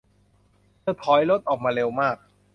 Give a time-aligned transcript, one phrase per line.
[0.81, 2.17] เธอถอยรถออกมาเร็วมาก